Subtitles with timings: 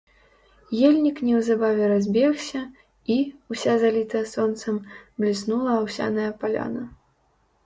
[0.87, 2.61] Ельнік неўзабаве разбегся,
[3.17, 3.19] і,
[3.57, 4.75] уся залітая сонцам,
[5.19, 6.83] бліснула аўсяная паляна.